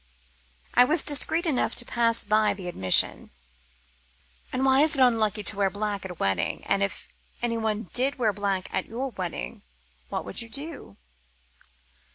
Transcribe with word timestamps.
I 0.73 0.83
was 0.83 1.03
discreet 1.03 1.45
enough 1.45 1.75
to 1.75 1.85
pass 1.85 2.25
by 2.25 2.55
the 2.55 2.67
admission. 2.67 3.29
"And 4.51 4.65
why 4.65 4.81
is 4.81 4.95
it 4.95 4.99
unlucky 4.99 5.43
to 5.43 5.55
wear 5.55 5.69
black 5.69 6.05
at 6.05 6.09
a 6.09 6.15
wedding? 6.15 6.63
And 6.65 6.81
if 6.81 7.07
anyone 7.43 7.87
did 7.93 8.17
wear 8.17 8.33
black 8.33 8.67
at 8.73 8.87
your 8.87 9.09
wedding, 9.11 9.61
what 10.09 10.25
would 10.25 10.41
you 10.41 10.49
do?" 10.49 10.97